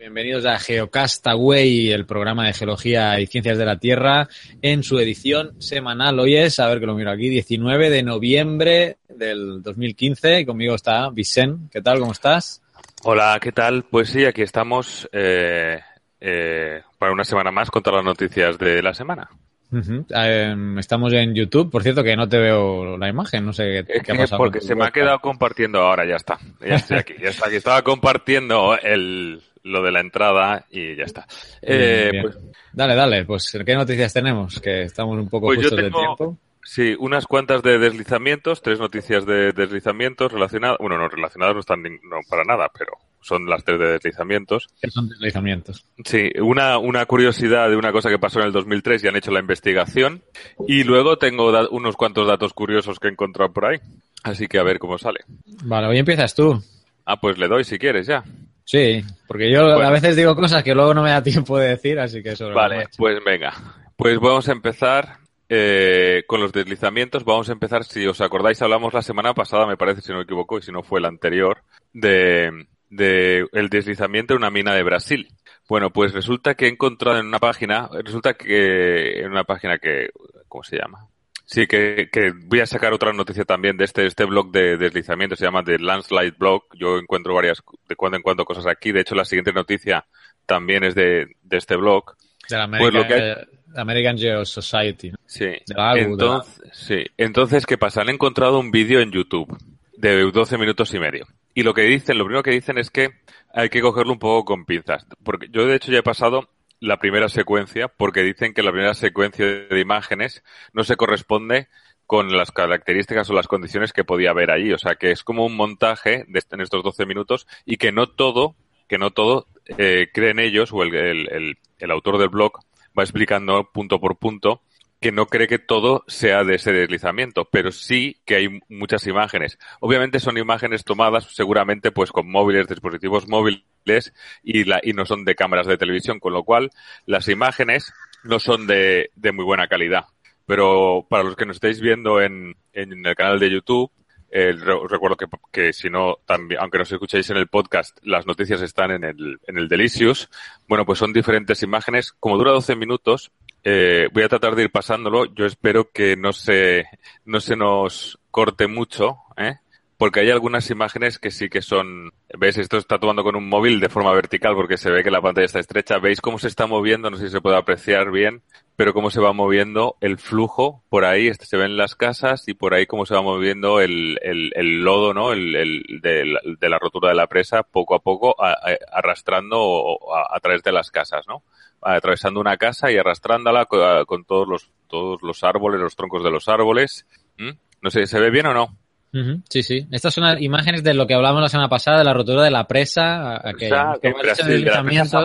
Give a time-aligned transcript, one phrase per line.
[0.00, 4.28] Bienvenidos a Geocastaway, el programa de geología y ciencias de la Tierra,
[4.62, 6.18] en su edición semanal.
[6.18, 10.74] Hoy es, a ver que lo miro aquí, 19 de noviembre del 2015 y conmigo
[10.74, 11.70] está Vicent.
[11.70, 11.98] ¿Qué tal?
[11.98, 12.62] ¿Cómo estás?
[13.02, 13.82] Hola, ¿qué tal?
[13.90, 15.80] Pues sí, aquí estamos eh,
[16.18, 19.28] eh, para una semana más con todas las noticias de la semana.
[19.70, 24.00] Eh, estamos en YouTube, por cierto que no te veo la imagen, no sé qué,
[24.00, 24.38] qué ha pasado.
[24.38, 26.38] Porque se me ha quedado compartiendo ahora, ya está.
[26.66, 27.56] Ya estoy aquí, ya está aquí.
[27.56, 31.26] Estaba compartiendo el, lo de la entrada y ya está.
[31.62, 32.22] Eh, bien, bien.
[32.22, 32.38] Pues,
[32.72, 34.60] dale, dale, pues ¿qué noticias tenemos?
[34.60, 36.38] Que estamos un poco pues justos tengo, de tiempo.
[36.62, 41.82] Sí, unas cuantas de deslizamientos, tres noticias de deslizamientos relacionadas, bueno, no relacionadas no están
[41.82, 42.92] no para nada, pero
[43.22, 44.68] son las tres de deslizamientos.
[44.80, 45.84] ¿Qué son deslizamientos?
[46.04, 49.30] Sí, una, una curiosidad de una cosa que pasó en el 2003 y han hecho
[49.30, 50.22] la investigación.
[50.66, 53.78] Y luego tengo unos cuantos datos curiosos que he encontrado por ahí.
[54.22, 55.20] Así que a ver cómo sale.
[55.64, 56.62] Vale, hoy empiezas tú.
[57.04, 58.22] Ah, pues le doy si quieres ya.
[58.70, 59.80] Sí, porque yo bueno.
[59.80, 62.50] a veces digo cosas que luego no me da tiempo de decir, así que eso.
[62.50, 63.52] Vale, pues venga.
[63.96, 65.16] Pues vamos a empezar
[65.48, 67.24] eh, con los deslizamientos.
[67.24, 70.22] Vamos a empezar, si os acordáis, hablamos la semana pasada, me parece, si no me
[70.22, 74.84] equivoco, y si no fue el anterior, de, de el deslizamiento en una mina de
[74.84, 75.26] Brasil.
[75.68, 80.10] Bueno, pues resulta que he encontrado en una página, resulta que en una página que,
[80.46, 81.08] ¿cómo se llama?
[81.50, 85.34] Sí, que, que, voy a sacar otra noticia también de este, este blog de deslizamiento,
[85.34, 86.62] se llama The Landslide Blog.
[86.78, 88.92] Yo encuentro varias, de cuando en cuando cosas aquí.
[88.92, 90.06] De hecho, la siguiente noticia
[90.46, 92.14] también es de, de este blog.
[92.48, 93.34] De la American, pues lo que hay...
[93.74, 95.10] American Geo Society.
[95.10, 95.18] ¿no?
[95.26, 95.46] Sí.
[95.46, 96.72] De la AGU, entonces, de la...
[96.72, 97.04] sí.
[97.16, 98.02] Entonces, ¿qué pasa?
[98.02, 99.52] Han encontrado un vídeo en YouTube
[99.96, 101.26] de 12 minutos y medio.
[101.52, 103.08] Y lo que dicen, lo primero que dicen es que
[103.52, 105.04] hay que cogerlo un poco con pinzas.
[105.24, 106.48] Porque yo, de hecho, ya he pasado
[106.80, 110.42] la primera secuencia porque dicen que la primera secuencia de imágenes
[110.72, 111.68] no se corresponde
[112.06, 114.72] con las características o las condiciones que podía haber allí.
[114.72, 118.08] O sea, que es como un montaje de, en estos 12 minutos y que no
[118.08, 118.56] todo,
[118.88, 119.46] que no todo
[119.78, 122.58] eh, creen ellos o el, el, el, el, autor del blog
[122.98, 124.62] va explicando punto por punto
[125.00, 129.58] que no cree que todo sea de ese deslizamiento, pero sí que hay muchas imágenes.
[129.80, 134.12] Obviamente son imágenes tomadas seguramente pues con móviles, dispositivos móviles
[134.42, 136.70] y, la, y no son de cámaras de televisión, con lo cual
[137.06, 137.92] las imágenes
[138.24, 140.04] no son de, de muy buena calidad.
[140.44, 143.90] Pero para los que nos estáis viendo en, en el canal de YouTube,
[144.32, 144.52] eh,
[144.88, 148.92] recuerdo que, que, si no, también, aunque nos escuchéis en el podcast, las noticias están
[148.92, 150.30] en el, en el Delicious.
[150.68, 152.12] Bueno, pues son diferentes imágenes.
[152.12, 153.32] Como dura 12 minutos,
[153.64, 155.26] eh, voy a tratar de ir pasándolo.
[155.34, 156.84] Yo espero que no se,
[157.24, 159.56] no se nos corte mucho, ¿eh?
[160.00, 163.80] porque hay algunas imágenes que sí que son, ves, esto está tomando con un móvil
[163.80, 166.66] de forma vertical porque se ve que la pantalla está estrecha, veis cómo se está
[166.66, 168.42] moviendo, no sé si se puede apreciar bien,
[168.80, 172.54] pero cómo se va moviendo el flujo por ahí, este se ven las casas y
[172.54, 175.34] por ahí cómo se va moviendo el, el, el lodo, ¿no?
[175.34, 178.78] El, el de, la, de, la, rotura de la presa poco a poco a, a,
[178.90, 181.42] arrastrando a, a, través de las casas, ¿no?
[181.82, 186.30] Atravesando una casa y arrastrándola con, con todos los, todos los árboles, los troncos de
[186.30, 187.04] los árboles.
[187.36, 187.50] ¿Mm?
[187.82, 188.78] No sé, ¿se ve bien o no?
[189.12, 189.86] Uh -huh, sí, sí.
[189.90, 192.66] Estas son imágenes de lo que hablamos la semana pasada, de la rotura de la
[192.66, 193.46] presa.
[193.46, 195.20] Aquella, o sea, en Brasil, de la presa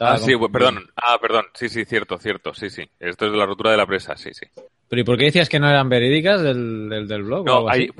[0.00, 0.88] Ah, sí, perdón.
[0.96, 1.46] Ah, perdón.
[1.54, 2.54] Sí, sí, cierto, cierto.
[2.54, 2.88] Sí, sí.
[2.98, 4.46] Esto es de la rotura de la presa, sí, sí.
[4.88, 7.44] Pero ¿y por qué decías que no eran verídicas del, del, del blog?
[7.46, 7.90] No, hay,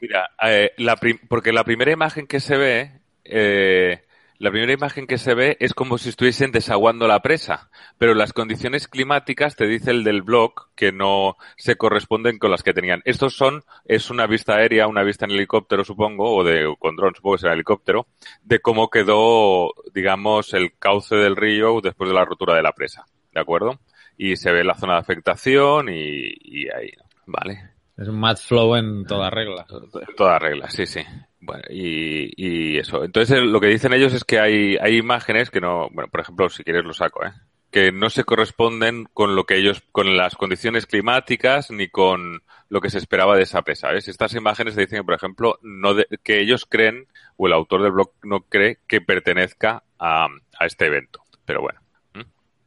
[0.00, 0.98] mira, eh, la
[1.28, 4.02] porque la primera imagen que se ve, eh,
[4.42, 8.32] la primera imagen que se ve es como si estuviesen desaguando la presa, pero las
[8.32, 13.02] condiciones climáticas, te dice el del blog, que no se corresponden con las que tenían.
[13.04, 17.14] Estos son, es una vista aérea, una vista en helicóptero, supongo, o de, con dron,
[17.14, 18.08] supongo que será helicóptero,
[18.42, 23.06] de cómo quedó, digamos, el cauce del río después de la rotura de la presa.
[23.32, 23.78] ¿De acuerdo?
[24.18, 26.90] Y se ve la zona de afectación y, y ahí,
[27.26, 27.74] ¿vale?
[27.96, 29.66] Es un mad flow en toda regla.
[29.70, 31.02] En toda regla, sí, sí.
[31.44, 33.02] Bueno, y, y, eso.
[33.02, 36.48] Entonces, lo que dicen ellos es que hay, hay imágenes que no, bueno, por ejemplo,
[36.48, 37.32] si quieres lo saco, ¿eh?
[37.72, 42.80] que no se corresponden con lo que ellos, con las condiciones climáticas ni con lo
[42.80, 43.90] que se esperaba de esa presa.
[43.90, 44.06] ¿ves?
[44.06, 48.12] Estas imágenes dicen, por ejemplo, no de, que ellos creen, o el autor del blog
[48.22, 50.26] no cree que pertenezca a,
[50.58, 51.24] a este evento.
[51.44, 51.80] Pero bueno.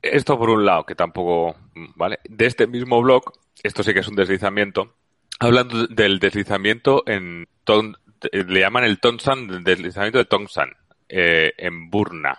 [0.02, 1.56] Esto por un lado, que tampoco,
[1.96, 2.20] ¿vale?
[2.26, 3.32] De este mismo blog,
[3.64, 4.96] esto sí que es un deslizamiento,
[5.40, 7.48] hablando del deslizamiento en
[8.32, 10.70] le llaman el Tonsan, el deslizamiento de Tongsan,
[11.10, 12.38] eh, en Burna,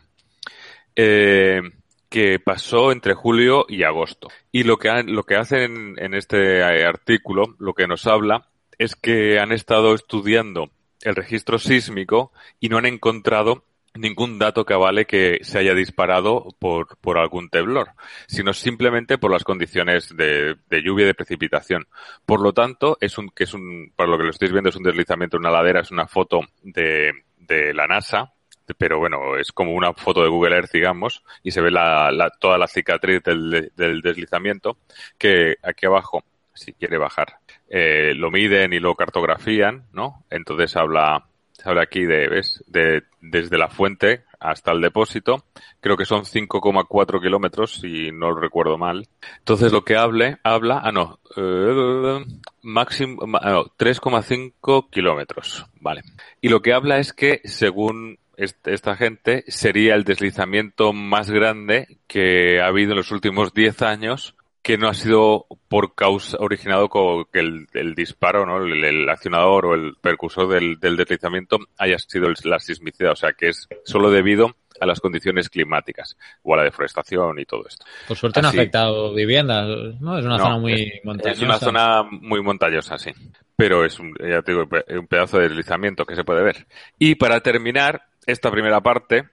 [0.94, 1.61] eh,
[2.08, 4.28] que pasó entre julio y agosto.
[4.52, 9.38] Y lo que, lo que hacen en este artículo, lo que nos habla, es que
[9.38, 10.70] han estado estudiando
[11.02, 13.64] el registro sísmico y no han encontrado
[13.98, 17.90] ningún dato que avale que se haya disparado por, por algún temblor,
[18.26, 21.87] sino simplemente por las condiciones de, de lluvia y de precipitación.
[22.25, 24.76] Por lo tanto, es un, que es un, para lo que lo estáis viendo, es
[24.76, 28.32] un deslizamiento en una ladera, es una foto de, de la NASA,
[28.75, 32.31] pero bueno, es como una foto de Google Earth, digamos, y se ve la, la,
[32.31, 34.78] toda la cicatriz del, del, deslizamiento,
[35.19, 37.38] que aquí abajo, si quiere bajar,
[37.69, 40.25] eh, lo miden y lo cartografían, ¿no?
[40.31, 41.26] Entonces habla,
[41.56, 42.62] se habla aquí de, ¿ves?
[42.67, 45.44] De, desde la fuente hasta el depósito.
[45.81, 49.08] Creo que son 5,4 kilómetros, si no lo recuerdo mal.
[49.38, 52.25] Entonces lo que hable, habla, ah no, eh,
[52.62, 56.03] máximo, no, 3,5 kilómetros, vale.
[56.41, 62.61] Y lo que habla es que según esta gente sería el deslizamiento más grande que
[62.61, 64.35] ha habido en los últimos 10 años
[64.66, 68.64] que no ha sido por causa originado con que el, disparo, ¿no?
[68.64, 73.68] El, accionador o el percursor del, deslizamiento haya sido la sismicidad, o sea que es
[73.84, 77.86] solo debido a las condiciones climáticas o a la deforestación y todo esto.
[78.08, 79.68] Por suerte no ha afectado viviendas,
[80.00, 80.18] ¿no?
[80.18, 81.30] Es una zona muy montañosa.
[81.30, 83.12] Es una zona muy montañosa, sí.
[83.54, 84.66] Pero es un, ya te digo,
[84.98, 86.66] un pedazo de deslizamiento que se puede ver.
[86.98, 89.28] Y para terminar esta primera parte,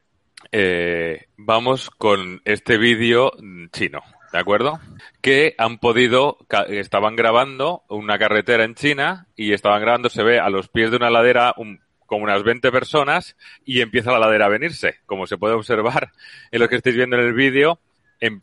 [0.51, 3.31] eh, vamos con este vídeo
[3.71, 4.03] chino.
[4.33, 4.79] ¿De acuerdo?
[5.21, 10.49] Que han podido, estaban grabando una carretera en China y estaban grabando, se ve a
[10.49, 14.49] los pies de una ladera un, como unas 20 personas y empieza la ladera a
[14.49, 14.95] venirse.
[15.05, 16.11] Como se puede observar
[16.51, 17.79] en lo que estáis viendo en el vídeo,
[18.19, 18.39] em,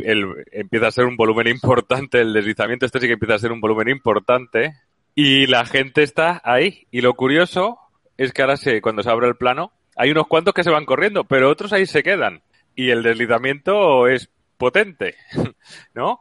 [0.52, 3.60] empieza a ser un volumen importante, el deslizamiento este sí que empieza a ser un
[3.60, 4.74] volumen importante
[5.16, 6.86] y la gente está ahí.
[6.92, 7.78] Y lo curioso
[8.16, 10.84] es que ahora se, cuando se abre el plano, hay unos cuantos que se van
[10.84, 12.42] corriendo, pero otros ahí se quedan.
[12.76, 15.16] Y el deslizamiento es potente,
[15.94, 16.20] ¿no?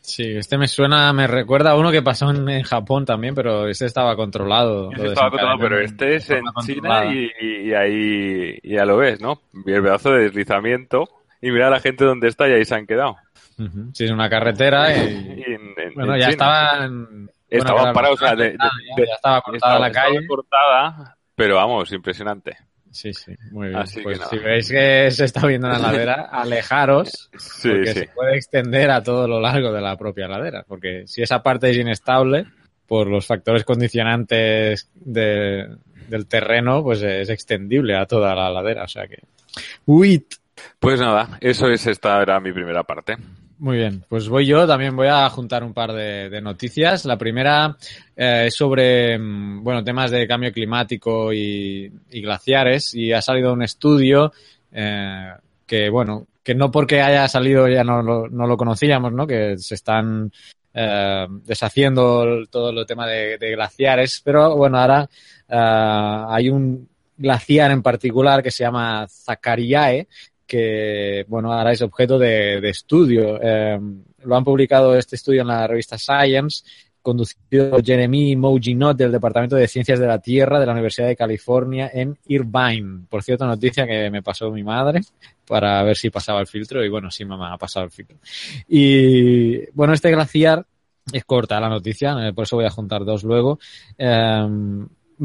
[0.00, 3.86] Sí, este me suena, me recuerda a uno que pasó en, Japón también, pero ese
[3.86, 4.90] estaba controlado.
[4.92, 9.40] Estaba controlado, pero este es en China y, ahí ya lo ves, ¿no?
[9.64, 11.08] El pedazo de deslizamiento
[11.40, 13.16] y mira a la gente donde está y ahí se han quedado.
[13.94, 15.56] Sí, es una carretera y,
[15.94, 17.30] bueno, ya estaban...
[17.48, 18.58] Estaban parados, o sea, ya,
[19.14, 20.26] estaba cortada la calle.
[20.26, 22.56] cortada, pero vamos, impresionante.
[22.96, 23.84] Sí, sí, muy bien.
[24.02, 27.28] pues si veis que se está viendo una ladera, alejaros,
[27.62, 31.42] porque se puede extender a todo lo largo de la propia ladera, porque si esa
[31.42, 32.46] parte es inestable,
[32.86, 35.76] por los factores condicionantes de,
[36.08, 39.18] del terreno, pues es extendible a toda la ladera, o sea que...
[39.84, 40.26] ¡Uy!
[40.78, 43.18] Pues nada, eso es, esta era mi primera parte.
[43.58, 47.06] Muy bien, pues voy yo, también voy a juntar un par de, noticias.
[47.06, 47.74] La primera
[48.14, 53.62] eh, es sobre, mm, bueno, temas de cambio climático y, glaciares y ha salido un
[53.62, 54.30] estudio
[54.72, 55.32] eh,
[55.66, 59.26] que, bueno, que no porque haya salido ya no, no lo conocíamos, ¿no?
[59.26, 60.30] Que se están
[60.74, 65.08] eh, deshaciendo todo el tema de, glaciares, pero bueno, ahora
[65.48, 70.06] hay un glaciar en particular que se llama Zacariae,
[70.46, 73.38] que, bueno, ahora es objeto de, estudio.
[73.42, 73.78] Eh,
[74.24, 76.64] lo han publicado este estudio en la revista Science,
[77.02, 81.16] conducido por Jeremy Mouginot del Departamento de Ciencias de la Tierra de la Universidad de
[81.16, 83.06] California en Irvine.
[83.08, 85.02] Por cierto, noticia que me pasó mi madre
[85.46, 88.18] para ver si pasaba el filtro y bueno, sí me ha pasado el filtro.
[88.68, 90.66] Y bueno, este glaciar
[91.12, 93.60] es corta la noticia, eh, por eso voy a juntar dos luego.
[93.96, 94.48] Eh,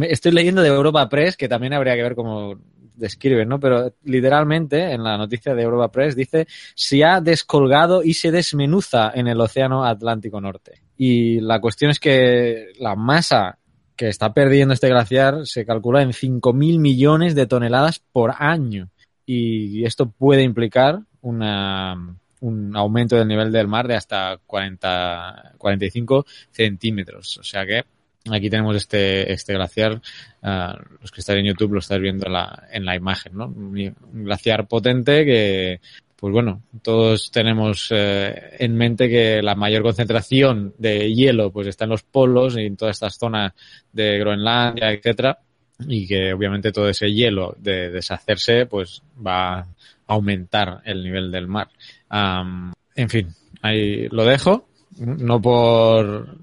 [0.02, 2.60] estoy leyendo de Europa Press, que también habría que ver cómo
[2.96, 3.60] describen, ¿no?
[3.60, 9.12] Pero literalmente en la noticia de Europa Press dice se ha descolgado y se desmenuza
[9.14, 10.82] en el Océano Atlántico Norte.
[10.98, 13.58] Y la cuestión es que la masa
[13.96, 18.90] que está perdiendo este glaciar se calcula en 5.000 millones de toneladas por año.
[19.26, 26.26] Y esto puede implicar una, un aumento del nivel del mar de hasta 40, 45
[26.52, 27.38] centímetros.
[27.38, 27.86] O sea que
[28.30, 29.94] Aquí tenemos este, este glaciar,
[30.44, 33.46] uh, los que están en YouTube lo estáis viendo en la, en la imagen, ¿no?
[33.48, 35.82] Un glaciar potente que,
[36.22, 41.86] pues bueno, todos tenemos eh, en mente que la mayor concentración de hielo pues está
[41.86, 43.54] en los polos y en todas estas zonas
[43.92, 45.40] de Groenlandia, etcétera,
[45.88, 49.68] y que obviamente todo ese hielo de deshacerse pues va a
[50.06, 51.70] aumentar el nivel del mar.
[52.12, 53.28] Um, en fin,
[53.64, 54.68] ahí lo dejo
[54.98, 56.38] no por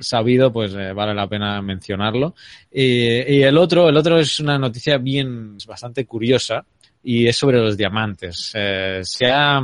[0.00, 2.34] sabido, pues eh, vale la pena mencionarlo.
[2.70, 6.64] Y, el otro, el otro es una noticia bien, bastante curiosa
[7.02, 8.52] y es sobre los diamantes.
[8.54, 9.60] Eh, se ha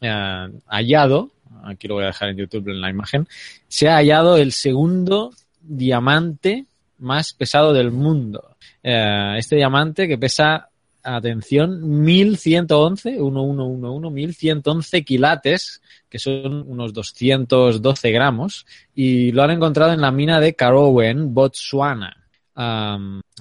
[0.00, 1.30] eh, hallado,
[1.64, 3.26] aquí lo voy a dejar en YouTube en la imagen,
[3.66, 6.66] se ha hallado el segundo diamante
[6.98, 8.56] más pesado del mundo.
[8.82, 10.67] este diamante que pesa
[11.16, 20.00] atención, 1111, 1111, 1111 quilates, que son unos 212 gramos, y lo han encontrado en
[20.00, 22.16] la mina de Carowen, Botswana.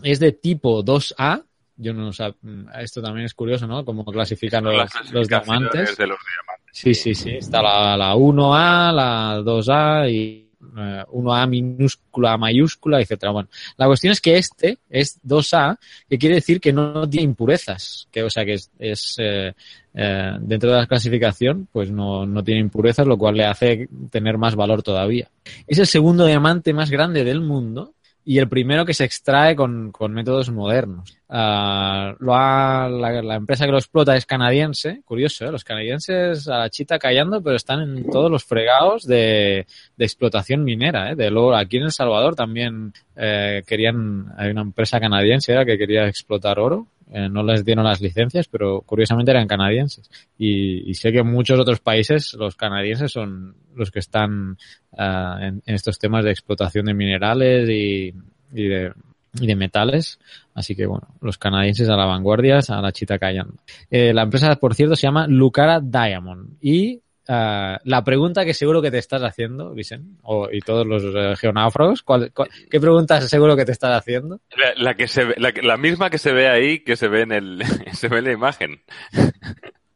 [0.04, 1.44] es de tipo 2A.
[1.80, 2.34] Yo no sé,
[2.80, 3.86] esto también es curioso, ¿no?
[3.86, 5.96] Cómo clasifican los, los diamantes.
[5.96, 6.68] De los diamantes.
[6.72, 7.32] Sí, sí, sí.
[7.38, 10.47] Está la, la 1A, la 2A y
[10.78, 13.32] eh, 1A minúscula, A mayúscula, etcétera.
[13.32, 15.78] Bueno, la cuestión es que este es 2A,
[16.10, 19.54] que quiere decir que no tiene impurezas, que o sea que es, es eh,
[19.94, 24.38] eh, dentro de la clasificación, pues no, no tiene impurezas, lo cual le hace tener
[24.38, 25.30] más valor todavía.
[25.66, 27.94] Es el segundo diamante más grande del mundo
[28.30, 31.18] y el primero que se extrae con, con métodos modernos.
[31.30, 35.52] Uh, lo ha, la, la, empresa que lo explota es canadiense, curioso, ¿eh?
[35.52, 39.66] los canadienses a la chita callando, pero están en todos los fregados de,
[39.96, 41.12] de explotación minera.
[41.12, 41.16] ¿eh?
[41.16, 45.78] De luego, aquí en El Salvador también eh, querían, hay una empresa canadiense era que
[45.78, 50.10] quería explotar oro, eh, no les dieron las licencias, pero curiosamente eran canadienses.
[50.38, 54.58] Y, y, sé que en muchos otros países los canadienses son los que están
[54.92, 58.14] uh, en, en, estos temas de explotación de minerales y,
[58.54, 58.92] y, de,
[59.40, 60.20] y, de, metales.
[60.54, 63.56] Así que bueno, los canadienses a la vanguardia, a la chita callando.
[63.90, 68.82] Eh, la empresa, por cierto, se llama Lucara Diamond y Uh, la pregunta que seguro
[68.82, 73.20] que te estás haciendo, Vicen, o, y todos los uh, geonáufragos, ¿cuál, cuál, qué pregunta
[73.20, 74.40] seguro que te estás haciendo?
[74.56, 77.34] La, la que se la, la, misma que se ve ahí, que se ve en
[77.34, 78.82] el, se ve en la imagen.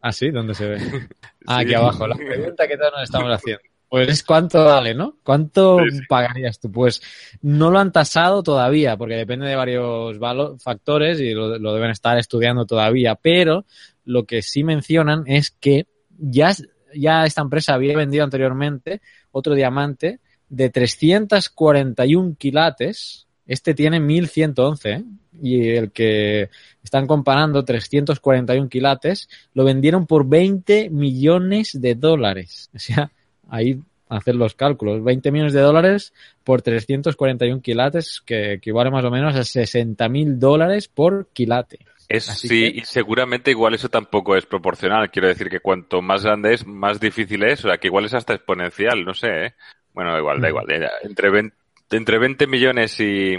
[0.04, 0.78] Ah, sí, ¿dónde se ve?
[1.46, 1.66] Ah, sí.
[1.66, 2.08] aquí abajo.
[2.08, 3.62] La pregunta que todos nos estamos haciendo.
[3.88, 5.18] Pues es cuánto vale, ¿no?
[5.24, 6.02] ¿Cuánto sí, sí.
[6.10, 6.72] pagarías tú?
[6.72, 7.02] Pues
[7.44, 10.18] no lo han tasado todavía, porque depende de varios
[10.64, 13.66] factores y lo, lo deben estar estudiando todavía, pero
[14.04, 15.86] lo que sí mencionan es que
[16.18, 16.54] ya
[16.96, 20.20] ya esta empresa había vendido anteriormente otro diamante
[20.50, 23.28] de 341 quilates.
[23.48, 25.04] Este tiene 1111 ¿eh?
[25.42, 26.50] y el que
[26.84, 32.70] están comparando 341 quilates lo vendieron por 20 millones de dólares.
[32.76, 33.12] O sea,
[33.50, 33.80] ahí
[34.10, 35.04] hacer los cálculos.
[35.04, 40.40] 20 millones de dólares por 341 quilates, que equivale más o menos a 60 mil
[40.40, 41.80] dólares por quilate.
[42.14, 42.80] Es, sí, que...
[42.80, 45.10] y seguramente igual eso tampoco es proporcional.
[45.12, 47.64] Quiero decir que cuanto más grande es, más difícil es.
[47.64, 49.46] O sea, que igual es hasta exponencial, no sé.
[49.46, 49.56] ¿eh?
[49.94, 50.66] Bueno, igual, da igual.
[51.04, 51.56] Entre 20,
[51.92, 53.38] entre 20 millones y,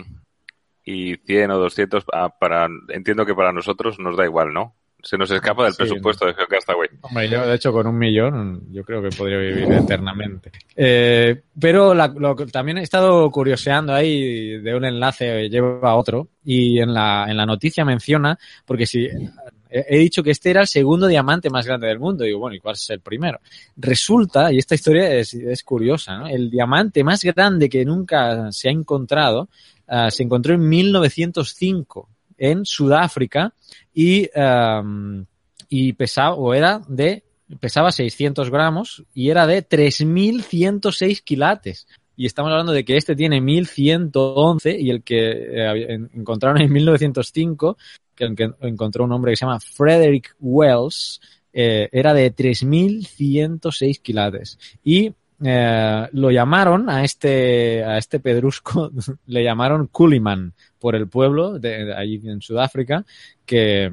[0.85, 4.75] y 100 o 200, ah, para, entiendo que para nosotros nos da igual, ¿no?
[5.03, 6.31] Se nos escapa del sí, presupuesto no.
[6.31, 6.89] de Geocastaway.
[7.01, 10.53] Hombre, yo de hecho con un millón yo creo que podría vivir eternamente.
[10.77, 16.29] Eh, pero la, lo, también he estado curioseando ahí de un enlace lleva a otro
[16.45, 19.09] y en la, en la noticia menciona, porque si
[19.73, 22.25] he dicho que este era el segundo diamante más grande del mundo.
[22.25, 23.41] Digo, bueno, ¿y cuál es el primero?
[23.77, 26.27] Resulta, y esta historia es, es curiosa, ¿no?
[26.29, 29.49] El diamante más grande que nunca se ha encontrado
[29.89, 32.09] uh, se encontró en 1905
[32.39, 33.55] en Sudáfrica
[33.95, 35.25] y, um,
[35.69, 37.25] y pesaba, o era de,
[37.61, 41.87] pesaba 600 gramos y era de 3.106 quilates.
[42.17, 47.77] Y estamos hablando de que este tiene 1111 y el que eh, encontraron en 1905,
[48.15, 51.21] que, encontró un hombre que se llama Frederick Wells,
[51.53, 54.59] eh, era de 3.106 quilates.
[54.85, 55.13] Y
[55.45, 58.91] eh, lo llamaron a este, a este pedrusco,
[59.27, 63.07] le llamaron Kuliman por el pueblo de, de allí en Sudáfrica
[63.47, 63.89] que,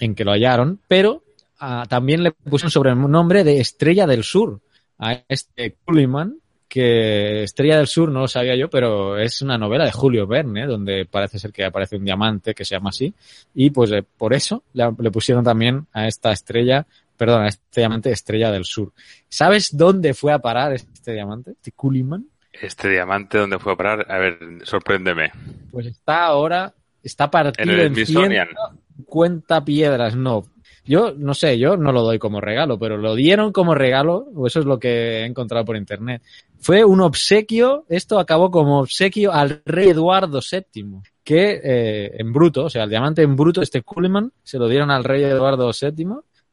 [0.00, 1.22] en que lo hallaron, pero
[1.60, 4.62] uh, también le pusieron sobre el nombre de Estrella del Sur
[4.98, 9.84] a este Kuliman, que Estrella del Sur no lo sabía yo, pero es una novela
[9.84, 13.12] de Julio Verne, donde parece ser que aparece un diamante que se llama así,
[13.54, 16.86] y pues eh, por eso le, pusieron también a esta estrella
[17.18, 18.92] perdón, este diamante Estrella del Sur.
[19.28, 22.26] ¿Sabes dónde fue a parar este diamante, este Kuliman?
[22.60, 24.06] Este diamante, ¿dónde fue a parar?
[24.10, 25.32] A ver, sorpréndeme.
[25.70, 30.44] Pues está ahora, está partido en, el en 150 piedras, no.
[30.86, 34.46] Yo no sé, yo no lo doy como regalo, pero lo dieron como regalo, o
[34.46, 36.22] eso es lo que he encontrado por internet.
[36.60, 42.64] Fue un obsequio, esto acabó como obsequio al rey Eduardo VII, que eh, en bruto,
[42.64, 46.06] o sea, el diamante en bruto, este Kuliman, se lo dieron al rey Eduardo VII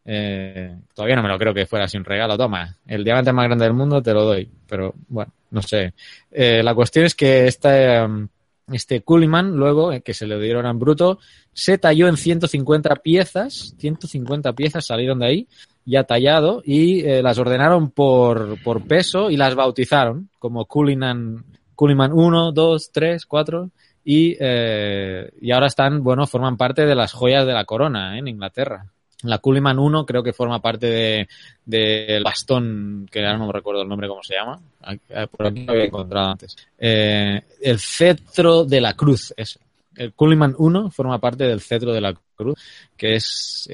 [0.03, 2.37] eh, todavía no me lo creo que fuera así un regalo.
[2.37, 4.49] Toma, el diamante más grande del mundo te lo doy.
[4.67, 5.93] Pero bueno, no sé.
[6.31, 7.99] Eh, la cuestión es que este,
[8.71, 11.19] este Kuliman, luego, eh, que se le dieron en bruto,
[11.53, 13.75] se talló en 150 piezas.
[13.77, 15.47] 150 piezas salieron de ahí,
[15.85, 22.13] ya tallado, y eh, las ordenaron por, por peso y las bautizaron como Kuliman, Kuliman
[22.13, 23.69] 1, 2, 3, 4.
[24.03, 28.27] Y, eh, y ahora están, bueno, forman parte de las joyas de la corona en
[28.27, 28.87] Inglaterra.
[29.23, 31.27] La Kuliman 1 creo que forma parte del
[31.65, 34.59] de, bastón, que ahora no me recuerdo el nombre cómo se llama.
[35.31, 36.55] Por aquí lo había encontrado antes.
[36.77, 39.59] Eh, el cetro de la cruz, eso.
[39.95, 42.57] El Kuliman 1 forma parte del cetro de la cruz,
[42.95, 43.69] que es,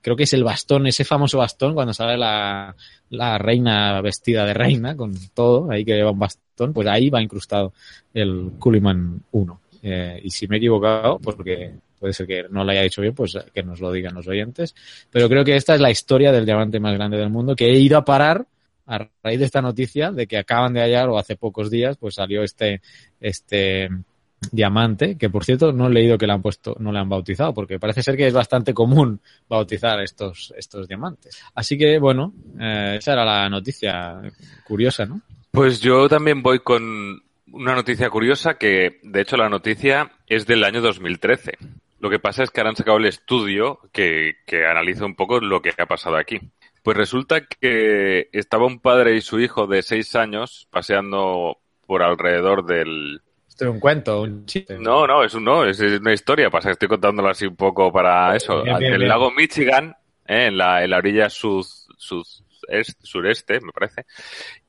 [0.00, 2.76] creo que es el bastón, ese famoso bastón cuando sale la,
[3.10, 7.22] la reina vestida de reina, con todo, ahí que lleva un bastón, pues ahí va
[7.22, 7.72] incrustado
[8.12, 9.60] el Kuliman 1.
[9.82, 13.14] Eh, y si me he equivocado, porque puede ser que no lo haya dicho bien,
[13.14, 14.74] pues que nos lo digan los oyentes.
[15.10, 17.78] Pero creo que esta es la historia del diamante más grande del mundo, que he
[17.78, 18.46] ido a parar
[18.86, 22.14] a raíz de esta noticia de que acaban de hallar o hace pocos días pues
[22.14, 22.80] salió este
[23.20, 23.90] este
[24.52, 27.52] diamante, que por cierto no he leído que le han puesto, no le han bautizado,
[27.52, 31.42] porque parece ser que es bastante común bautizar estos, estos diamantes.
[31.54, 34.20] Así que bueno, eh, esa era la noticia
[34.64, 35.20] curiosa, ¿no?
[35.50, 37.20] Pues yo también voy con
[37.52, 41.52] una noticia curiosa que, de hecho, la noticia es del año 2013.
[42.00, 45.40] Lo que pasa es que ahora han sacado el estudio que, que analiza un poco
[45.40, 46.40] lo que ha pasado aquí.
[46.82, 52.64] Pues resulta que estaba un padre y su hijo de seis años paseando por alrededor
[52.64, 54.78] del, esto es un cuento, un chiste.
[54.78, 56.48] No, no, es, un, no, es una historia.
[56.48, 58.62] Pasa que estoy contándolo así un poco para eso.
[58.62, 59.08] Bien, bien, el bien.
[59.08, 62.24] lago Michigan, eh, en, la, en la orilla sud, sud,
[62.68, 64.06] est- sureste, me parece.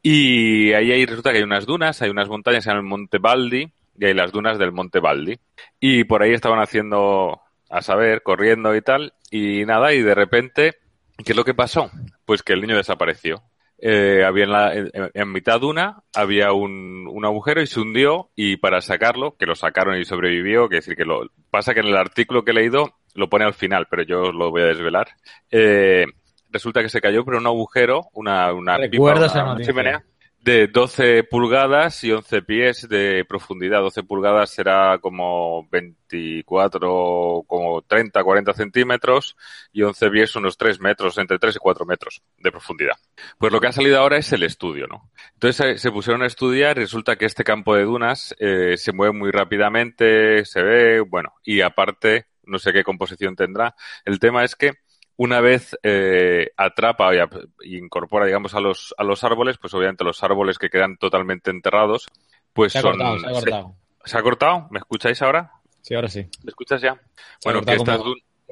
[0.02, 3.20] Y ahí, ahí resulta que hay unas dunas, hay unas montañas se llaman el Monte
[3.20, 5.38] Baldi, y hay las dunas del Monte Baldi.
[5.80, 10.76] Y por ahí estaban haciendo, a saber, corriendo y tal, y nada, y de repente,
[11.18, 11.92] ¿qué es lo que pasó?
[12.26, 13.44] Pues que el niño desapareció.
[13.82, 17.80] Eh, había en, la, en, en mitad de una, había un, un agujero y se
[17.80, 21.82] hundió, y para sacarlo, que lo sacaron y sobrevivió, que decir que lo, pasa que
[21.82, 24.62] en el artículo que he leído lo pone al final, pero yo os lo voy
[24.62, 25.10] a desvelar.
[25.52, 26.06] Eh,
[26.50, 30.04] resulta que se cayó por un agujero, una, una pipa, una chimenea,
[30.50, 33.82] de 12 pulgadas y 11 pies de profundidad.
[33.82, 39.38] 12 pulgadas será como 24, como 30, 40 centímetros
[39.72, 42.96] y 11 pies unos 3 metros, entre 3 y 4 metros de profundidad.
[43.38, 45.12] Pues lo que ha salido ahora es el estudio, ¿no?
[45.36, 49.14] Entonces eh, se pusieron a estudiar resulta que este campo de dunas eh, se mueve
[49.16, 53.76] muy rápidamente, se ve, bueno, y aparte, no sé qué composición tendrá.
[54.04, 54.74] El tema es que
[55.22, 59.74] una vez eh, atrapa y ap- y incorpora, digamos, a los, a los árboles, pues
[59.74, 62.08] obviamente los árboles que quedan totalmente enterrados,
[62.54, 62.92] pues Se ha son...
[62.98, 63.76] cortado, se ha cortado.
[64.06, 64.68] ¿Se ha cortado?
[64.72, 65.52] ¿Me escucháis ahora?
[65.82, 66.22] Sí, ahora sí.
[66.44, 66.94] ¿Me escuchas ya?
[67.40, 68.00] Se Bueno, que estas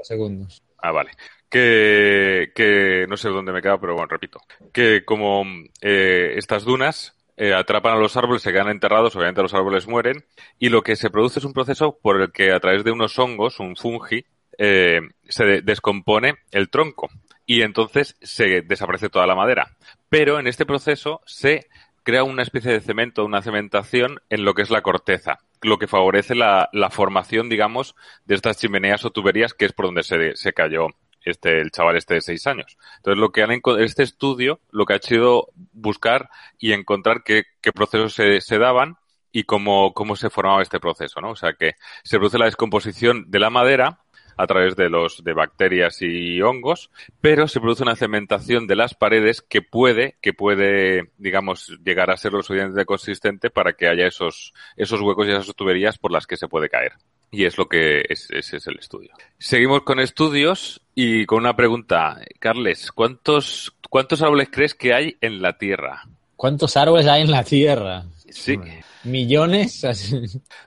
[0.04, 0.62] segundos.
[0.80, 1.12] Ah, vale.
[1.50, 4.42] Que, que no sé dónde me queda, pero bueno, repito.
[4.74, 5.46] Que como
[5.82, 10.26] eh, estas dunas eh, atrapan a los árboles, se quedan enterrados, obviamente los árboles mueren,
[10.60, 13.18] y lo que se produce es un proceso por el que a través de unos
[13.18, 14.26] hongos, un fungi,
[14.58, 17.10] eh, se de- descompone el tronco
[17.46, 19.76] y entonces se desaparece toda la madera.
[20.10, 21.68] Pero en este proceso se
[22.03, 25.88] crea una especie de cemento, una cementación en lo que es la corteza, lo que
[25.88, 30.36] favorece la, la formación, digamos, de estas chimeneas o tuberías, que es por donde se,
[30.36, 30.88] se cayó
[31.25, 32.77] este, el chaval este de seis años.
[32.98, 37.74] Entonces, lo que han este estudio, lo que ha sido buscar y encontrar qué, qué
[37.74, 38.96] procesos se, se daban
[39.34, 41.31] y cómo, cómo se formaba este proceso, ¿no?
[41.31, 44.00] O sea, que se produce la descomposición de la madera
[44.38, 48.94] a través de los de bacterias y hongos, pero se produce una cementación de las
[48.94, 54.08] paredes que puede, que puede, digamos, llegar a ser lo suficientemente consistente para que haya
[54.08, 56.94] esos, esos huecos y esas tuberías por las que se puede caer.
[57.30, 59.12] Y es lo que es, ese es el estudio.
[59.38, 62.22] Seguimos con estudios y con una pregunta.
[62.40, 66.04] Carles, ¿cuántos, cuántos árboles crees que hay en la Tierra?
[66.38, 68.06] ¿Cuántos árboles hay en la Tierra?
[68.30, 68.58] Sí.
[69.04, 69.86] ¿Millones?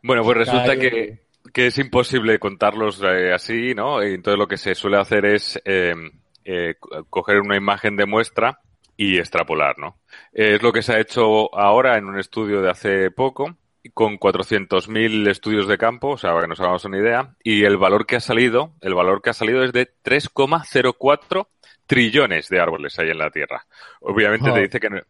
[0.03, 1.21] Bueno, pues resulta que,
[1.53, 4.03] que es imposible contarlos eh, así, ¿no?
[4.03, 5.95] Y entonces lo que se suele hacer es eh,
[6.45, 8.61] eh, co- coger una imagen de muestra
[8.97, 9.99] y extrapolar, ¿no?
[10.33, 13.57] Es lo que se ha hecho ahora en un estudio de hace poco
[13.95, 17.79] con 400.000 estudios de campo, o sea, para que nos hagamos una idea, y el
[17.79, 21.49] valor que ha salido, el valor que ha salido es de 3,04
[21.87, 23.67] trillones de árboles hay en la Tierra.
[24.01, 24.55] Obviamente Oh.
[24.55, 25.01] te dice que no,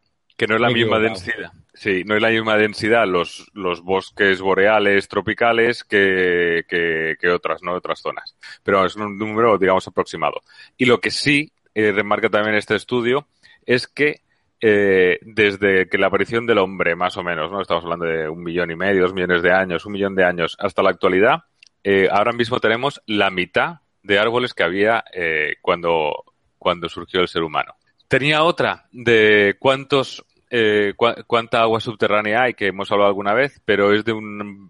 [0.40, 1.02] que no es la misma equivocado.
[1.02, 1.52] densidad.
[1.74, 7.62] Sí, no es la misma densidad los, los bosques boreales tropicales que, que, que otras,
[7.62, 7.74] ¿no?
[7.74, 8.38] Otras zonas.
[8.62, 10.40] Pero es un número, digamos, aproximado.
[10.78, 13.28] Y lo que sí eh, remarca también este estudio
[13.66, 14.22] es que
[14.62, 17.60] eh, desde que la aparición del hombre, más o menos, ¿no?
[17.60, 20.56] Estamos hablando de un millón y medio, dos millones de años, un millón de años,
[20.58, 21.44] hasta la actualidad,
[21.84, 26.24] eh, ahora mismo tenemos la mitad de árboles que había eh, cuando,
[26.56, 27.74] cuando surgió el ser humano.
[28.08, 33.60] Tenía otra de cuántos eh, cua- cuánta agua subterránea hay, que hemos hablado alguna vez,
[33.64, 34.68] pero es de un,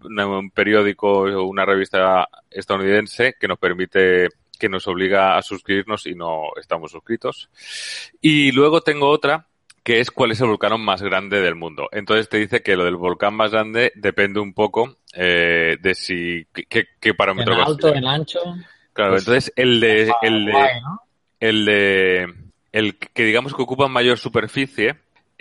[0.53, 6.43] periódico o una revista estadounidense que nos permite, que nos obliga a suscribirnos y no
[6.59, 7.49] estamos suscritos.
[8.21, 9.47] Y luego tengo otra
[9.83, 11.89] que es cuál es el volcán más grande del mundo.
[11.91, 16.45] Entonces te dice que lo del volcán más grande depende un poco eh, de si
[16.53, 17.97] qué, qué En parámetro alto, considera.
[17.97, 18.39] en ancho.
[18.93, 20.69] Claro, pues, entonces el de el de
[21.39, 22.33] el de
[22.71, 24.97] el que digamos que ocupa mayor superficie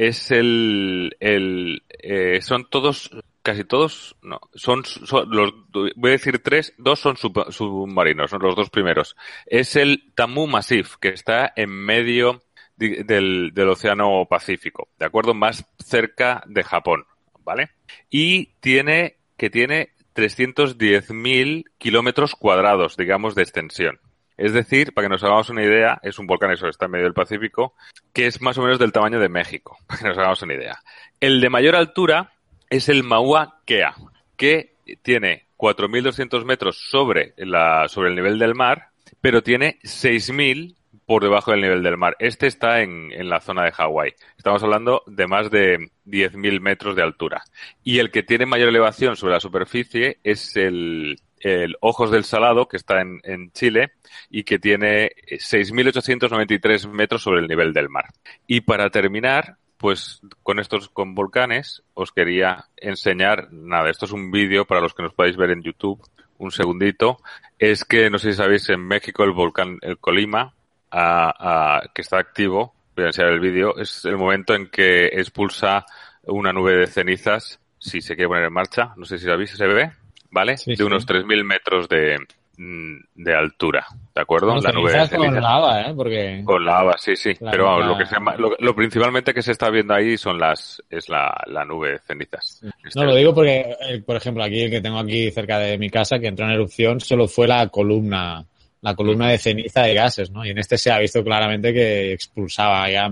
[0.09, 3.11] es el el eh, son todos
[3.43, 8.43] casi todos no son, son los voy a decir tres dos son sub- submarinos son
[8.43, 9.17] los dos primeros.
[9.47, 12.43] Es el Tamu Massif que está en medio
[12.77, 17.05] di- del, del océano Pacífico de acuerdo más cerca de Japón
[17.45, 17.71] vale
[18.11, 24.01] y tiene que tiene 310.000 kilómetros cuadrados digamos de extensión
[24.41, 27.05] Es decir, para que nos hagamos una idea, es un volcán, eso está en medio
[27.05, 27.75] del Pacífico,
[28.15, 30.79] que es más o menos del tamaño de México, para que nos hagamos una idea.
[31.21, 32.33] El de mayor altura
[32.71, 33.95] es el Maua Kea,
[34.39, 38.89] que tiene 4.200 metros sobre, la, sobre el nivel del mar,
[39.21, 40.75] pero tiene 6.000
[41.05, 42.17] por debajo del nivel del mar.
[42.19, 44.15] Este está en, en la zona de Hawái.
[44.39, 47.45] Estamos hablando de más de 10.000 metros de altura.
[47.85, 52.69] Y el que tiene mayor elevación sobre la superficie es el, el Ojos del Salado,
[52.69, 53.93] que está en, en Chile
[54.31, 58.07] y que tiene 6.893 metros sobre el nivel del mar.
[58.47, 64.31] Y para terminar, pues con estos con volcanes os quería enseñar, nada, esto es un
[64.31, 66.03] vídeo para los que nos podáis ver en YouTube,
[66.37, 67.19] un segundito,
[67.59, 70.55] es que no sé si sabéis en México el volcán el Colima
[70.91, 75.87] que está activo, voy a enseñar el vídeo, es el momento en que expulsa
[76.25, 79.51] una nube de cenizas, si se quiere poner en marcha, no sé si la veis,
[79.51, 79.93] se ve,
[80.31, 80.57] ¿vale?
[80.65, 82.19] de unos 3.000 metros de,
[82.63, 84.55] Mm, de altura, ¿de acuerdo?
[84.61, 85.95] la nube de con lava, ¿eh?
[85.97, 86.43] Porque...
[86.45, 87.33] Con lava, sí, sí.
[87.41, 88.17] Pero lo que se
[88.59, 92.61] lo, principalmente que se está viendo ahí son las, es la, la nube de cenizas.
[92.95, 95.89] No, lo digo porque, eh, por ejemplo, aquí el que tengo aquí cerca de mi
[95.89, 98.45] casa, que entró en erupción, solo fue la columna,
[98.83, 100.45] la columna de ceniza de gases, ¿no?
[100.45, 103.09] Y en este se ha visto claramente que expulsaba ya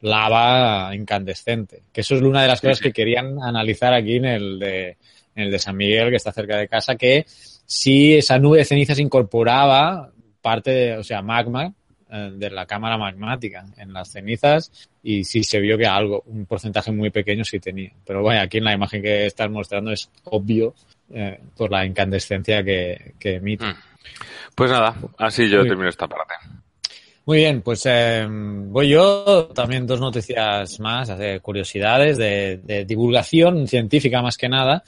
[0.00, 1.82] lava incandescente.
[1.92, 4.96] Que eso es una de las cosas que querían analizar aquí en el de,
[5.36, 8.64] en el de San Miguel, que está cerca de casa, que si esa nube de
[8.64, 11.74] cenizas incorporaba parte de, o sea, magma
[12.10, 14.70] eh, de la cámara magmática en las cenizas
[15.02, 17.90] y sí se vio que algo, un porcentaje muy pequeño sí tenía.
[18.04, 20.74] Pero bueno, aquí en la imagen que estás mostrando es obvio
[21.10, 23.66] eh, por la incandescencia que, emite.
[23.66, 23.74] Mm.
[24.54, 26.34] Pues nada, así yo termino esta parte.
[27.26, 29.48] Muy bien, pues eh, voy yo.
[29.54, 31.10] También dos noticias más,
[31.42, 34.82] curiosidades de, de, divulgación científica más que nada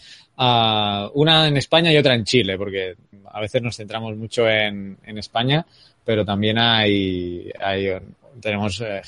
[1.15, 2.95] una en España y otra en Chile, porque
[3.33, 5.67] a veces nos centramos mucho en, en España,
[6.05, 7.89] pero también hay, hay
[8.41, 9.03] tenemos eh,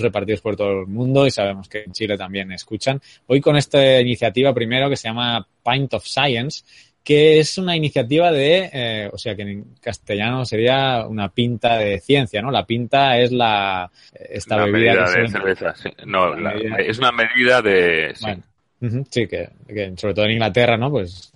[0.00, 3.00] repartidos por todo el mundo y sabemos que en Chile también escuchan.
[3.26, 6.62] Hoy con esta iniciativa primero que se llama Pint of Science,
[7.04, 12.00] que es una iniciativa de, eh, o sea, que en castellano sería una pinta de
[12.00, 12.50] ciencia, ¿no?
[12.50, 15.90] La pinta es la esta bebida medida de cerveza, sí.
[16.06, 16.34] No,
[16.78, 18.14] es una medida de
[19.10, 19.48] Sí, que,
[19.96, 20.90] sobre todo en Inglaterra, ¿no?
[20.90, 21.31] Pues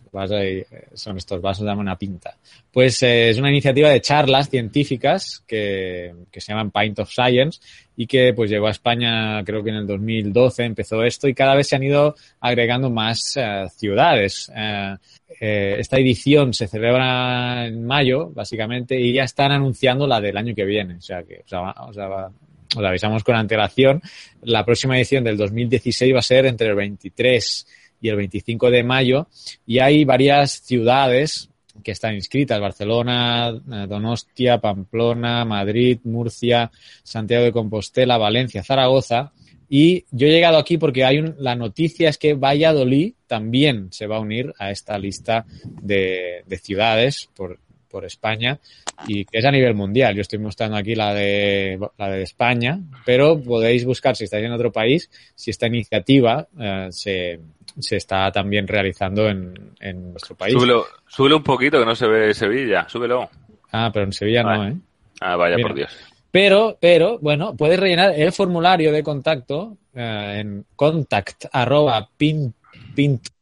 [0.95, 2.37] son estos vasos, llaman una pinta.
[2.73, 7.61] Pues eh, es una iniciativa de charlas científicas que, que, se llaman Pint of Science
[7.97, 11.55] y que pues llegó a España creo que en el 2012 empezó esto y cada
[11.55, 14.51] vez se han ido agregando más eh, ciudades.
[14.55, 20.55] Eh, esta edición se celebra en mayo, básicamente, y ya están anunciando la del año
[20.55, 20.97] que viene.
[20.97, 22.31] O sea que o sea, o sea, va,
[22.75, 24.03] os avisamos con antelación,
[24.43, 27.67] la próxima edición del 2016 va a ser entre el 23
[28.01, 29.29] y el 25 de mayo
[29.67, 31.51] y hay varias ciudades
[31.83, 36.71] que están inscritas, Barcelona, eh, Donostia, Pamplona, Madrid, Murcia,
[37.03, 39.33] Santiago de Compostela, Valencia, Zaragoza.
[39.69, 44.07] Y yo he llegado aquí porque hay un, la noticia es que Valladolid también se
[44.07, 45.45] va a unir a esta lista
[45.83, 47.59] de, de ciudades por,
[47.91, 48.59] por España
[49.07, 50.15] y que es a nivel mundial.
[50.15, 54.53] Yo estoy mostrando aquí la de, la de España, pero podéis buscar si estáis en
[54.53, 57.41] otro país, si esta iniciativa eh, se,
[57.79, 60.55] se está también realizando en, en nuestro país.
[60.55, 63.29] Súbelo, un poquito que no se ve Sevilla, súbelo.
[63.73, 64.77] Ah, pero en Sevilla no, ¿eh?
[65.21, 65.91] Ah, vaya por Dios.
[66.31, 72.53] Pero, pero, bueno, puedes rellenar el formulario de contacto eh, en contact arroba pin,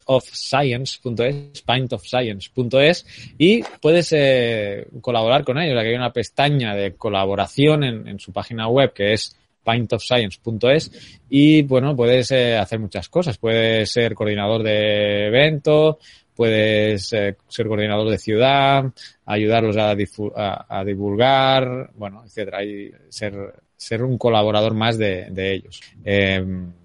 [0.06, 3.06] pintofscience.es, pintofscience.es
[3.38, 5.78] y puedes eh, colaborar con ellos.
[5.78, 11.96] Aquí hay una pestaña de colaboración en, su página web que es pintofscience.es y bueno,
[11.96, 13.38] puedes eh, hacer muchas cosas.
[13.38, 15.98] Puedes ser coordinador de evento,
[16.34, 18.84] puedes eh, ser coordinador de ciudad,
[19.24, 19.92] ayudarlos a,
[20.68, 25.80] a, divulgar, bueno, etcétera, y ser, ser un colaborador más de, de ellos.
[26.04, 26.44] Eh,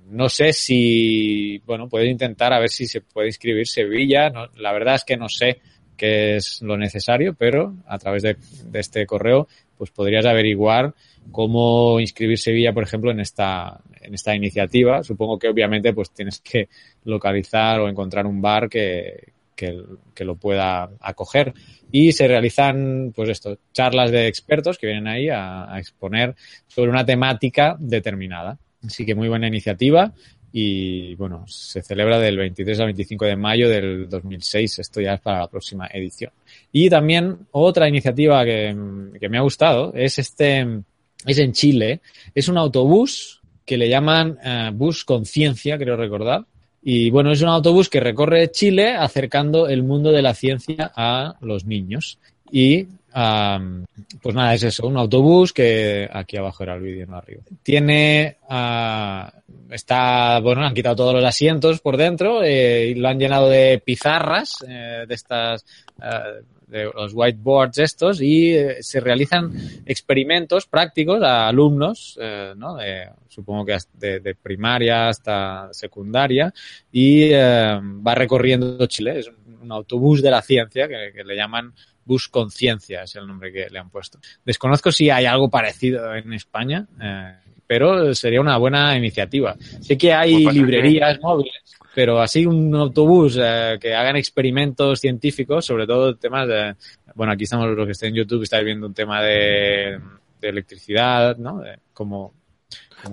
[0.10, 4.32] no sé si, bueno, puedes intentar a ver si se puede inscribir Sevilla.
[4.58, 5.60] la verdad es que no sé
[5.98, 8.38] qué es lo necesario, pero a través de,
[8.74, 10.94] este correo, pues podrías averiguar
[11.32, 15.04] cómo inscribir Sevilla, por ejemplo, en esta, en esta iniciativa.
[15.04, 16.70] Supongo que obviamente pues tienes que
[17.04, 21.54] localizar o encontrar un bar que, que, lo pueda acoger.
[21.92, 26.36] Y se realizan, pues esto, charlas de expertos que vienen ahí a exponer
[26.68, 28.58] sobre una temática determinada.
[28.86, 30.14] Así que muy buena iniciativa
[30.52, 34.80] y bueno, se celebra del 23 al 25 de mayo del 2006.
[34.80, 36.32] Esto ya es para la próxima edición.
[36.72, 40.82] Y también otra iniciativa que, me ha gustado es este,
[41.26, 42.02] es en Chile.
[42.34, 46.46] Es un autobús que le llaman eh, Bus Conciencia, creo recordar.
[46.82, 51.36] Y bueno, es un autobús que recorre Chile acercando el mundo de la ciencia a
[51.42, 52.18] los niños.
[52.52, 57.42] Y pues nada, es eso, un autobús que aquí abajo era el vídeo, no arriba.
[57.64, 63.20] Tiene, uh, está, bueno, han quitado todos los asientos por dentro eh, y lo han
[63.20, 65.66] llenado de pizarras, eh, de estas,
[65.98, 69.52] uh, de los whiteboards estos y eh, se realizan
[69.86, 72.76] experimentos prácticos a alumnos, eh, ¿no?
[72.76, 76.54] De, supongo que de, de, primaria hasta secundaria
[76.92, 79.20] y eh, va recorriendo Chile.
[79.20, 81.74] Es un, autobús de la ciencia que le llaman
[82.10, 84.20] Bus Conciencia, es el nombre que le han puesto.
[84.44, 87.36] Desconozco si hay algo parecido en España, eh,
[87.68, 89.56] pero sería una buena iniciativa.
[89.80, 91.22] Sé que hay pues librerías que...
[91.22, 96.76] móviles pero así un autobús eh, que hagan experimentos científicos, sobre todo temas de,
[97.16, 100.00] bueno, aquí estamos los que estén en YouTube, estáis viendo un tema de,
[100.40, 101.60] de electricidad, ¿no?
[101.60, 102.34] De cómo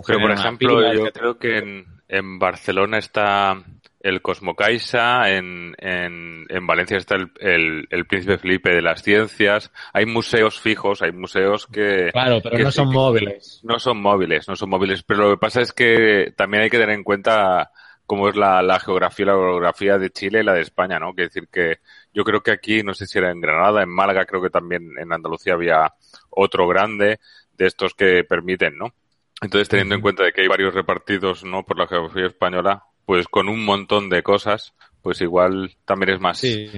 [0.07, 3.63] pero por ejemplo, pila, yo creo que en, en Barcelona está
[4.07, 9.73] el Cosmocaixa, en, en, en Valencia está el, el, el, Príncipe Felipe de las Ciencias,
[9.93, 12.11] hay museos fijos, hay museos que...
[12.13, 13.61] Claro, pero que no son móviles.
[13.65, 16.79] No son móviles, no son móviles, pero lo que pasa es que también hay que
[16.79, 17.73] tener en cuenta
[18.07, 21.13] cómo es la, la geografía la orografía de Chile y la de España, ¿no?
[21.13, 21.81] Quiere decir que
[22.15, 24.93] yo creo que aquí, no sé si era en Granada, en Málaga, creo que también
[25.01, 25.93] en Andalucía había
[26.31, 27.19] otro grande
[27.59, 28.95] de estos que permiten, ¿no?
[29.43, 31.65] Entonces, teniendo en cuenta de que hay varios repartidos, ¿no?
[31.65, 36.39] Por la geografía española, pues con un montón de cosas, pues igual también es más.
[36.39, 36.69] Sí.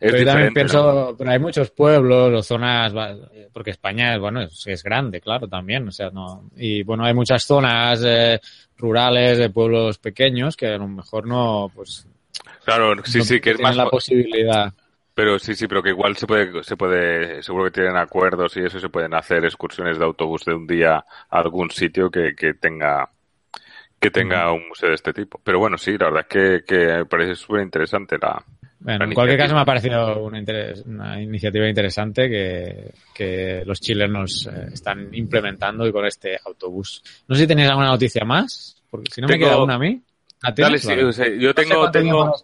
[0.00, 1.16] Es pero también pienso, ¿no?
[1.16, 2.94] pero hay muchos pueblos o zonas,
[3.52, 7.44] porque España, bueno, es, es, grande, claro, también, o sea, no, y bueno, hay muchas
[7.44, 8.40] zonas eh,
[8.78, 12.08] rurales de pueblos pequeños que a lo mejor no, pues,
[12.64, 14.72] claro, sí, no sí, que es más la posibilidad.
[15.12, 18.60] Pero sí, sí, pero que igual se puede, se puede, seguro que tienen acuerdos y
[18.60, 21.04] eso se pueden hacer excursiones de autobús de un día a
[21.38, 23.10] algún sitio que, que tenga,
[24.00, 25.40] que tenga un museo de este tipo.
[25.44, 28.42] Pero bueno, sí, la verdad es que, que me parece súper interesante la,
[28.82, 33.78] bueno, en cualquier caso me ha parecido una, interes, una iniciativa interesante que, que los
[33.78, 37.02] chilenos eh, están implementando y con este autobús.
[37.28, 39.78] No sé si tenéis alguna noticia más, porque si no tengo, me queda una a
[39.78, 40.02] mí.
[40.42, 40.62] ¿A ti?
[40.62, 42.34] Dale, sí, o sea, yo tengo, no tengo,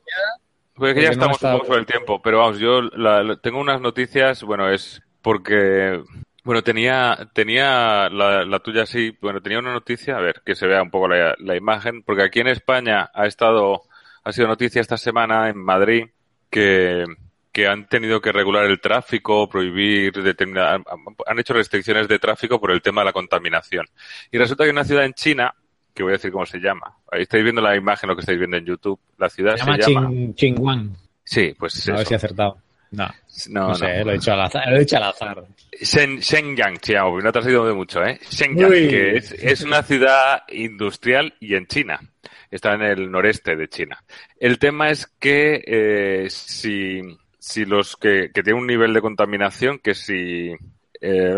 [0.75, 3.37] pues que ya estamos no un poco sobre el tiempo, pero vamos, yo la, la,
[3.37, 6.03] tengo unas noticias, bueno, es porque
[6.47, 10.69] bueno, tenía, tenía la, la, tuya sí, bueno, tenía una noticia, a ver, que se
[10.69, 13.83] vea un poco la, la, imagen, porque aquí en España ha estado,
[14.23, 16.05] ha sido noticia esta semana en Madrid
[16.49, 17.05] que,
[17.51, 20.83] que han tenido que regular el tráfico, prohibir determinadas,
[21.27, 23.85] han hecho restricciones de tráfico por el tema de la contaminación.
[24.31, 25.53] Y resulta que una ciudad en China,
[25.93, 28.39] que voy a decir cómo se llama, ahí estáis viendo la imagen, lo que estáis
[28.39, 30.97] viendo en YouTube, la ciudad se llama, se llama Chingguan.
[31.25, 32.59] Sí, pues A ver si he acertado.
[32.91, 33.09] No,
[33.51, 34.05] no, no sé, no.
[34.05, 34.69] lo he dicho al azar.
[34.69, 35.45] Lo he dicho al azar.
[35.81, 38.19] Shen, Shenyang, Chiao, no te has ido de mucho, ¿eh?
[38.31, 38.89] Shenyang, Uy.
[38.89, 42.01] que es, es una ciudad industrial y en China
[42.51, 44.03] está en el noreste de China.
[44.39, 47.01] El tema es que eh, si,
[47.39, 50.55] si los que, que tienen un nivel de contaminación, que si
[51.01, 51.35] eh,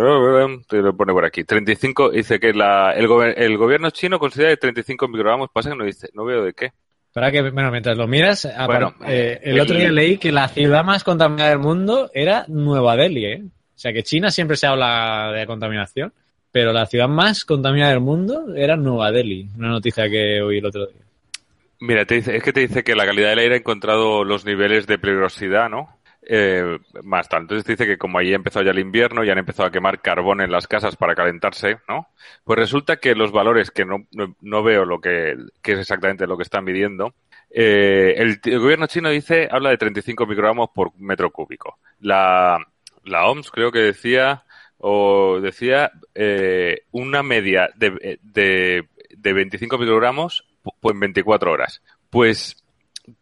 [0.69, 4.51] te lo pone por aquí, 35, dice que la, el, gober, el gobierno chino considera
[4.51, 6.73] que 35 microgramos, pasa que no dice, no veo de qué.
[7.19, 10.47] Para que, bueno, mientras lo miras, bueno, eh, el, el, otro día leí que la
[10.47, 13.43] ciudad más contaminada del mundo era Nueva Delhi, ¿eh?
[13.43, 16.13] O sea que China siempre se habla de contaminación,
[16.53, 20.67] pero la ciudad más contaminada del mundo era Nueva Delhi, una noticia que oí el
[20.67, 21.03] otro día.
[21.81, 24.45] Mira, te dice, es que te dice que la calidad del aire ha encontrado los
[24.45, 25.98] niveles de peligrosidad, ¿no?
[26.31, 27.43] Eh, más tal.
[27.43, 30.03] Entonces dice que como ahí ha empezado ya el invierno y han empezado a quemar
[30.03, 32.09] carbón en las casas para calentarse, ¿no?
[32.45, 34.07] Pues resulta que los valores, que no,
[34.43, 37.15] no, veo lo que, que, es exactamente lo que están midiendo,
[37.51, 41.79] eh, el, el, gobierno chino dice, habla de 35 microgramos por metro cúbico.
[42.01, 42.59] La,
[43.05, 44.45] la OMS creo que decía,
[44.77, 48.87] o decía, eh, una media de, de,
[49.17, 50.47] de 25 microgramos
[50.81, 51.81] pues en 24 horas.
[52.11, 52.63] Pues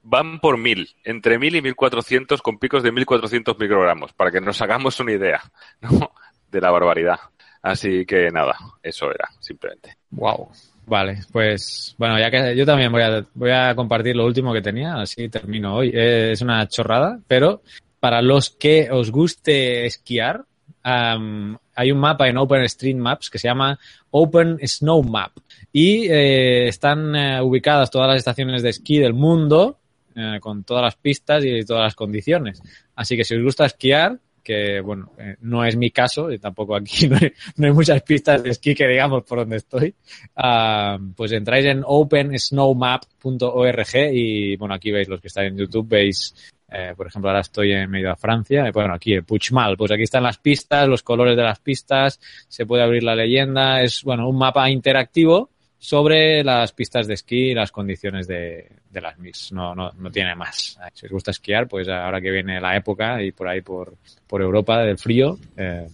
[0.02, 4.30] van por mil, entre mil y mil cuatrocientos con picos de mil cuatrocientos microgramos, para
[4.30, 5.42] que nos hagamos una idea
[5.80, 6.12] ¿no?
[6.50, 7.18] de la barbaridad.
[7.62, 9.96] Así que nada, eso era, simplemente.
[10.10, 10.48] Wow.
[10.86, 14.62] Vale, pues bueno, ya que yo también voy a, voy a compartir lo último que
[14.62, 15.90] tenía, así termino hoy.
[15.92, 17.62] Es una chorrada, pero
[17.98, 20.44] para los que os guste esquiar,
[20.84, 23.78] um, hay un mapa en OpenStreetMaps que se llama
[24.10, 25.32] Open Snow Map
[25.72, 29.78] y eh, están eh, ubicadas todas las estaciones de esquí del mundo
[30.14, 32.62] eh, con todas las pistas y todas las condiciones.
[32.94, 37.08] Así que si os gusta esquiar, que bueno, no es mi caso, y tampoco aquí
[37.08, 37.18] no
[37.66, 39.94] hay, muchas pistas de esquí que digamos por donde estoy,
[40.36, 46.32] uh, pues entráis en opensnowmap.org y bueno, aquí veis los que estáis en YouTube, veis
[46.68, 50.02] eh, por ejemplo, ahora estoy en medio de Francia, bueno, aquí en Puigmal, pues aquí
[50.02, 54.28] están las pistas, los colores de las pistas, se puede abrir la leyenda, es, bueno,
[54.28, 59.52] un mapa interactivo sobre las pistas de esquí y las condiciones de, las MIS.
[59.52, 60.78] No, no, no tiene más.
[60.94, 64.42] Si os gusta esquiar, pues ahora que viene la época y por ahí por, por
[64.42, 65.86] Europa del frío, eh,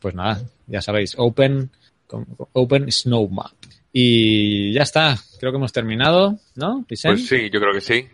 [0.00, 1.70] pues nada, ya sabéis, Open,
[2.52, 3.52] Open Snow Map.
[3.92, 6.84] Y ya está, creo que hemos terminado, ¿no?
[6.86, 8.06] Pues sí, yo creo que sí.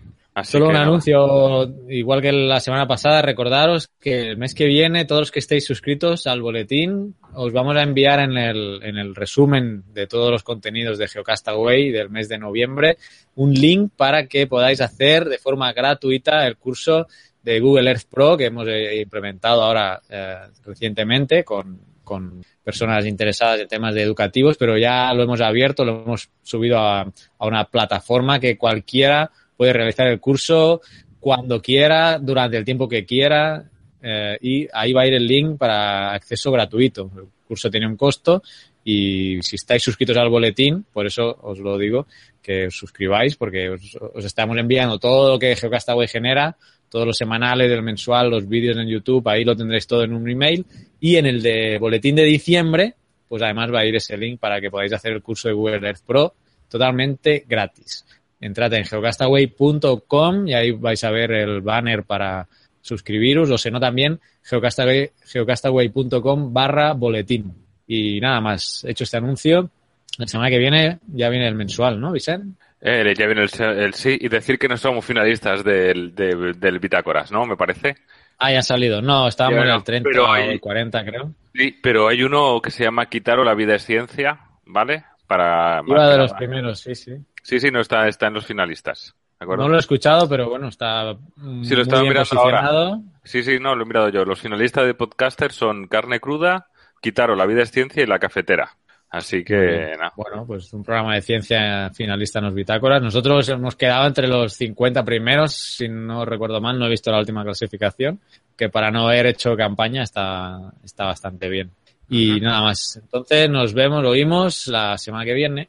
[0.45, 5.21] Solo un anuncio, igual que la semana pasada, recordaros que el mes que viene, todos
[5.21, 9.85] los que estéis suscritos al boletín, os vamos a enviar en el, en el resumen
[9.93, 12.97] de todos los contenidos de Geocastaway del mes de noviembre
[13.35, 17.07] un link para que podáis hacer de forma gratuita el curso
[17.43, 23.61] de Google Earth Pro que hemos eh, implementado ahora eh, recientemente con, con personas interesadas
[23.61, 27.65] en temas de educativos, pero ya lo hemos abierto, lo hemos subido a, a una
[27.65, 30.81] plataforma que cualquiera puede realizar el curso
[31.21, 33.65] cuando quiera, durante el tiempo que quiera,
[34.03, 37.11] eh, y ahí va a ir el link para acceso gratuito.
[37.17, 38.43] El curso tiene un costo
[38.85, 42.07] y si estáis suscritos al boletín, por eso os lo digo,
[42.43, 46.57] que os suscribáis porque os, estamos enviando todo lo que Geocastaway genera,
[46.89, 50.29] todos los semanales, el mensual, los vídeos en YouTube, ahí lo tendréis todo en un
[50.29, 50.67] email
[50.99, 52.95] y en el de boletín de diciembre,
[53.29, 55.87] pues además va a ir ese link para que podáis hacer el curso de Google
[55.87, 56.35] Earth Pro
[56.69, 58.05] totalmente gratis
[58.43, 62.47] entrad en geocastaway.com y ahí vais a ver el banner para
[62.83, 67.55] suscribiros, o si no también geocastaway.com barra boletín.
[67.87, 69.71] Y nada más, hecho este anuncio,
[70.19, 72.59] la semana que viene ya viene el mensual, ¿no, Vicente?
[72.81, 77.47] Eh, ya viene el, sí, y decir que no somos finalistas del, del Bitácoras, ¿no?
[77.47, 77.95] Me parece.
[78.39, 79.01] Ah, ya ha salido.
[79.01, 81.33] No, estábamos en el 30 o el 40, creo.
[81.55, 85.05] Sí, pero hay uno que se llama Quitaro la vida es ciencia, ¿vale?
[85.29, 85.81] Para...
[85.83, 87.13] Uno de los primeros, sí, sí.
[87.43, 89.15] Sí, sí, no está, está en los finalistas.
[89.47, 91.17] No lo he escuchado, pero bueno, está.
[91.63, 93.01] Sí, lo estaba mirando ahora.
[93.25, 94.25] Sí, sí, no, lo he mirado yo.
[94.25, 96.69] Los finalistas de podcaster son Carne Cruda,
[97.01, 98.77] Quitaro, La Vida es Ciencia y La Cafetera.
[99.11, 100.13] Así que, nada.
[100.17, 103.03] Bueno, pues un programa de ciencia finalista en los bitácoras.
[103.03, 107.19] Nosotros hemos quedado entre los 50 primeros, si no recuerdo mal, no he visto la
[107.19, 108.21] última clasificación,
[108.57, 111.71] que para no haber hecho campaña está, está bastante bien.
[112.09, 113.01] Y nada más.
[113.03, 115.69] Entonces nos vemos, lo oímos la semana que viene.